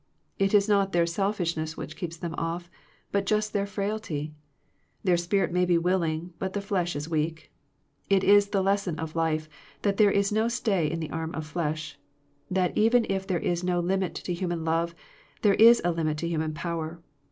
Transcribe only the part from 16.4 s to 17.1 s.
power.